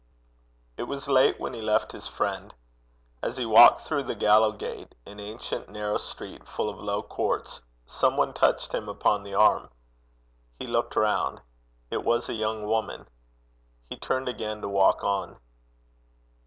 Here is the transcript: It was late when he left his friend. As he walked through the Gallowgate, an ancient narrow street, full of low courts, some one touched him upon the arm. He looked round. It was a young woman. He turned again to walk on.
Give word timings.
It 0.77 0.85
was 0.85 1.07
late 1.07 1.39
when 1.39 1.53
he 1.53 1.61
left 1.61 1.91
his 1.91 2.07
friend. 2.07 2.55
As 3.21 3.37
he 3.37 3.45
walked 3.45 3.81
through 3.83 4.01
the 4.01 4.15
Gallowgate, 4.15 4.93
an 5.05 5.19
ancient 5.19 5.69
narrow 5.69 5.97
street, 5.97 6.47
full 6.47 6.69
of 6.69 6.79
low 6.79 7.03
courts, 7.03 7.61
some 7.85 8.17
one 8.17 8.33
touched 8.33 8.71
him 8.73 8.89
upon 8.89 9.21
the 9.21 9.35
arm. 9.35 9.69
He 10.57 10.65
looked 10.65 10.95
round. 10.95 11.41
It 11.91 12.03
was 12.03 12.27
a 12.29 12.33
young 12.33 12.65
woman. 12.65 13.07
He 13.91 13.95
turned 13.95 14.27
again 14.27 14.59
to 14.61 14.67
walk 14.67 15.03
on. 15.03 15.37